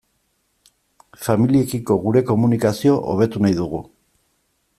Familiekiko 1.25 1.99
gure 2.07 2.25
komunikazio 2.31 2.97
hobetu 3.13 3.45
nahi 3.45 3.59
dugu. 3.65 3.85